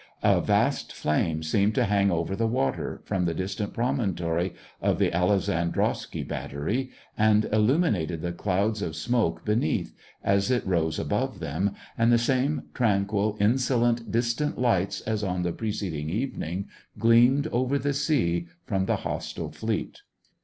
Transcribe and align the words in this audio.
A 0.23 0.41
vast 0.41 0.91
flame 0.93 1.43
seemed 1.43 1.75
to 1.75 1.85
hang 1.85 2.09
over 2.09 2.35
the 2.35 2.47
water, 2.47 3.03
from 3.05 3.25
the 3.25 3.35
distant 3.35 3.71
promontory 3.71 4.55
of 4.81 4.97
the 4.97 5.13
Alexandrovsky 5.13 6.23
bat 6.23 6.49
tery, 6.49 6.89
and 7.15 7.45
illuminated 7.51 8.23
the 8.23 8.31
clouds 8.33 8.81
of 8.81 8.95
smoke 8.95 9.45
beneath, 9.45 9.93
SEVASTOPOL 10.23 10.23
IN 10.23 10.33
AUGUST. 10.33 10.49
257 10.49 10.53
as 10.57 10.63
it 10.65 10.67
rose 10.67 10.97
above 10.97 11.39
them; 11.39 11.75
and 11.99 12.11
the 12.11 12.17
same 12.17 12.63
tranquil, 12.73 13.37
insolent, 13.39 14.11
distant 14.11 14.57
lights 14.57 15.01
as 15.01 15.23
on 15.23 15.43
the 15.43 15.51
preceding 15.53 16.09
even 16.09 16.41
ing 16.41 16.67
gleamed 16.97 17.45
over 17.51 17.77
the 17.77 17.93
sea, 17.93 18.47
from 18.65 18.87
the 18.87 18.95
hostile 19.05 19.51
fleet. 19.51 19.99